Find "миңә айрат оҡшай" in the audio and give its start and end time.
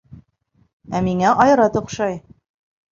1.11-2.21